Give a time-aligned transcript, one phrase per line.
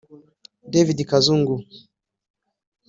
[0.71, 1.55] David Kazungu